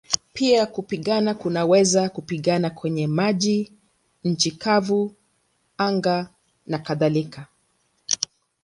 Pia 0.33 0.65
kupigana 0.65 1.33
kunaweza 1.33 2.09
kupigana 2.09 2.69
kwenye 2.69 3.07
maji, 3.07 3.73
nchi 4.23 4.51
kavu, 4.51 5.15
anga 5.77 6.29
nakadhalika. 6.67 7.47